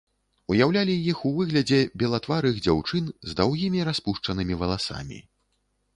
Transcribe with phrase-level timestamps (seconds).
[0.53, 5.25] Уяўлялі іх у выглядзе белатварых дзяўчын з даўгімі распушчанымі валасамі.